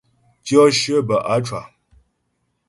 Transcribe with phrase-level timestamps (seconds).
[0.45, 1.61] Tyɔ shyə bə á cwa.